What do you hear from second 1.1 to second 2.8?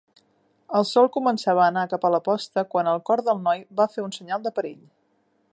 començava a anar cap a la posta